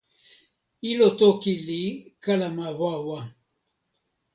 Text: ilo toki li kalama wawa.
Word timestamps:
ilo 0.91 1.07
toki 1.19 1.53
li 1.65 1.81
kalama 2.23 2.67
wawa. 2.79 3.19